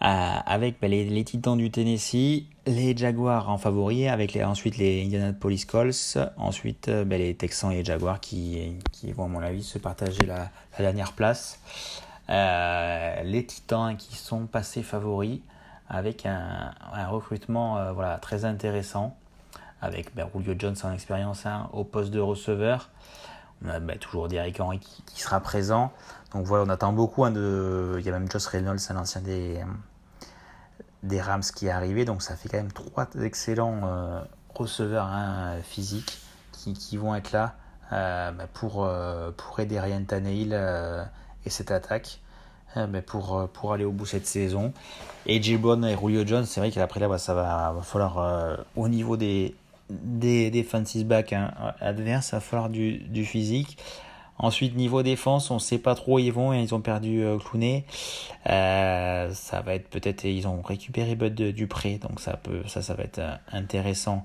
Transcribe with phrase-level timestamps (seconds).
[0.00, 5.66] avec bah, les, Titans du Tennessee, les Jaguars en favori, avec les, ensuite les Indianapolis
[5.66, 8.76] Colts, ensuite euh, bah, les Texans et les Jaguars qui,
[9.14, 11.60] vont à mon avis se partager la, dernière place.
[12.28, 15.40] les Titans qui sont passés favoris
[15.88, 16.72] avec un,
[17.08, 19.16] recrutement voilà, très intéressant
[19.82, 22.90] avec bah, Julio Jones en expérience hein, au poste de receveur.
[23.68, 25.92] A bah, toujours Derrick Henry qui, sera présent.
[26.32, 27.24] Donc voilà, on attend beaucoup.
[27.24, 27.96] Hein, de...
[27.98, 29.60] Il y a même Josh Reynolds, un ancien des,
[31.02, 32.04] des Rams qui est arrivé.
[32.04, 34.20] Donc ça fait quand même trois excellents euh,
[34.54, 36.18] receveurs hein, physiques
[36.52, 37.54] qui, qui, vont être là
[37.92, 40.54] euh, bah, pour, euh, pour aider Ryan Tannehill
[41.44, 42.20] et cette attaque.
[42.76, 44.72] Bah, pour, pour aller au bout cette saison.
[45.26, 49.56] Et Jill et Julio Jones, c'est vrai qu'après là, ça va falloir, au niveau des,
[49.90, 53.78] des defensive back hein, adverses, il va falloir du, du, physique.
[54.38, 56.54] Ensuite, niveau défense, on ne sait pas trop où ils vont.
[56.54, 57.84] Ils ont perdu euh, Clooney.
[58.48, 60.24] Euh, ça va être peut-être.
[60.24, 61.98] Ils ont récupéré Bud Dupré.
[61.98, 64.24] Donc ça, peut, ça, ça va être euh, intéressant.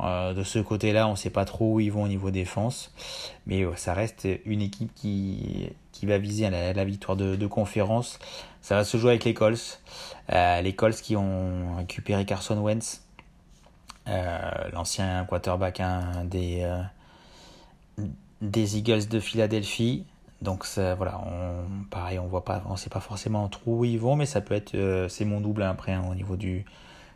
[0.00, 2.92] de ce côté-là, on ne sait pas trop où ils vont au niveau défense.
[3.46, 8.18] Mais ça reste une équipe qui, qui va viser la, la victoire de, de, conférence.
[8.60, 9.80] Ça va se jouer avec les Colts.
[10.30, 13.03] les Colts qui ont récupéré Carson Wentz.
[14.06, 15.80] Euh, l'ancien quarterback
[16.24, 16.82] des, euh,
[18.42, 20.04] des Eagles de Philadelphie.
[20.42, 24.14] Donc voilà, on, pareil, on voit pas, on sait pas forcément trop où ils vont,
[24.14, 26.66] mais ça peut être, euh, c'est mon double après hein, au niveau du,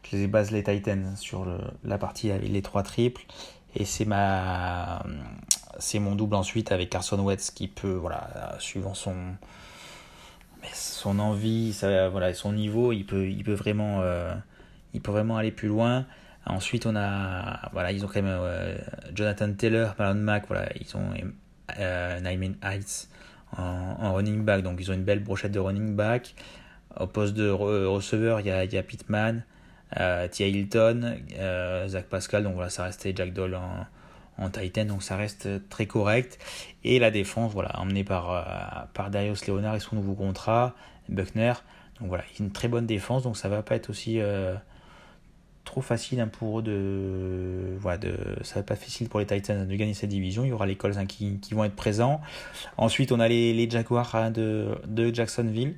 [0.03, 1.47] je les base les Titans sur
[1.85, 3.21] la partie avec les trois triples
[3.77, 5.03] et c'est ma,
[5.79, 9.15] c'est mon double ensuite avec Carson Wentz qui peut, voilà, suivant son,
[10.73, 14.03] son envie, ça, voilà, son niveau, il peut, il peut vraiment,
[14.95, 16.07] il peut vraiment aller plus loin.
[16.49, 18.77] Ensuite, on a, voilà, ils ont quand même euh,
[19.15, 21.11] Jonathan Taylor, Marlon Mack, voilà, ils ont
[21.79, 23.09] euh, Nyman Heights
[23.57, 26.35] en, running back, donc ils ont une belle brochette de running back.
[26.99, 29.45] Au poste de receveur, il y a, y a Pittman,
[29.99, 35.03] euh, Tia Hilton, euh, Zach Pascal, donc voilà, ça restait Jack Doll en, Titan, donc
[35.03, 36.39] ça reste très correct.
[36.85, 38.43] Et la défense, voilà, emmenée par, euh,
[38.95, 40.75] par Darius Leonard et son nouveau contrat,
[41.09, 41.55] Buckner.
[42.01, 44.21] Donc voilà, une très bonne défense, donc ça va pas être aussi
[45.69, 47.77] trop facile hein, pour eux de.
[47.79, 50.45] Voilà, de, ça va pas facile pour les Titans de gagner cette division.
[50.45, 52.21] Il y aura les Colts hein, qui, vont être présents.
[52.79, 55.77] Ensuite, on a les, les Jaguars hein, de, de, Jacksonville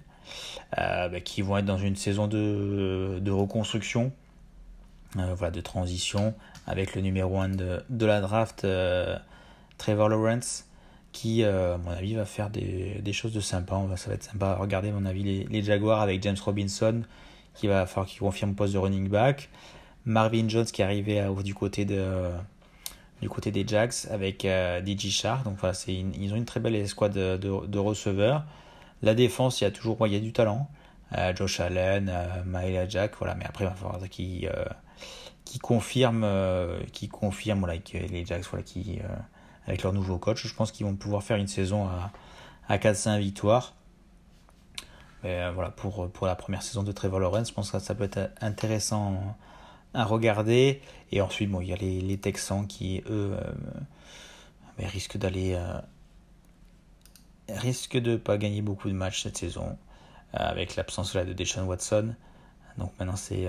[0.78, 4.12] euh, bah, qui vont être dans une saison de, de reconstruction,
[5.16, 6.34] euh, voilà, de transition
[6.66, 9.18] avec le numéro 1 de, de la draft, euh,
[9.76, 10.66] Trevor Lawrence.
[11.12, 13.74] Qui, à mon avis, va faire des, des choses de sympa.
[13.96, 17.02] Ça va être sympa à regarder, à mon avis, les, les Jaguars avec James Robinson,
[17.54, 19.50] qui va falloir qu'il confirme le poste de running back.
[20.04, 22.30] Marvin Jones qui est arrivé du côté de
[23.20, 25.44] du côté des Jags avec euh, DJ Shark.
[25.44, 28.44] Donc voilà, c'est ils ont une très belle escouade de, de, receveurs.
[29.02, 30.70] La défense, il y a toujours il du talent.
[31.16, 33.34] Euh, Josh Allen, euh, Jack, voilà.
[33.34, 34.64] Mais après, il va falloir qui euh,
[35.44, 36.26] qui confirme
[36.92, 39.00] qui confirme voilà, les Jags voilà, qui
[39.66, 42.10] avec leur nouveau coach, je pense qu'ils vont pouvoir faire une saison à,
[42.68, 43.74] à 4-5 victoires.
[45.22, 48.04] Mais voilà, pour, pour la première saison de Trevor Lawrence, je pense que ça peut
[48.04, 49.36] être intéressant
[49.94, 50.80] à regarder.
[51.12, 53.52] Et ensuite, bon, il y a les, Texans qui, eux, euh,
[54.78, 55.54] risquent d'aller.
[55.54, 55.80] Euh,
[57.48, 59.76] risquent de pas gagner beaucoup de matchs cette saison,
[60.34, 62.14] euh, avec l'absence de Deshaun Watson.
[62.78, 63.48] Donc maintenant, c'est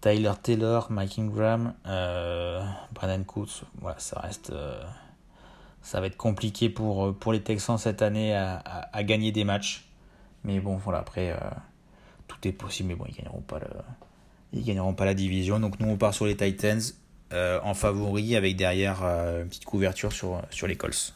[0.00, 3.62] Tyler Taylor, Mike Ingram, Brandon Coots.
[3.80, 4.52] Voilà, ça reste.
[5.80, 8.56] ça va être compliqué pour, pour les Texans cette année à,
[8.92, 9.88] à, gagner des matchs.
[10.42, 11.34] Mais bon, voilà, après,
[12.26, 12.88] tout est possible.
[12.88, 13.68] Mais bon, ils gagneront pas le
[14.54, 15.60] ils gagneront pas la division.
[15.60, 16.80] Donc nous on part sur les Titans
[17.32, 21.14] euh, en favori avec derrière euh, une petite couverture sur, sur les Colts.